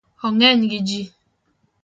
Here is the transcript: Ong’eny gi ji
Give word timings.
Ong’eny 0.25 0.61
gi 0.71 0.79
ji 0.87 1.01